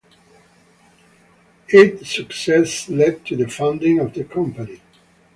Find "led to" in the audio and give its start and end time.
2.89-3.35